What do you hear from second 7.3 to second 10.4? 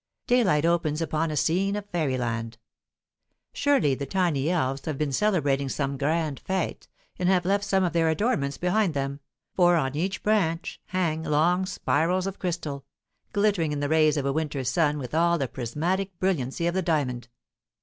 left some of their adornments behind them, for on each